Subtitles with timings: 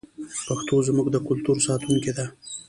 [0.45, 2.25] پښتو زموږ د کلتور ساتونکې ده.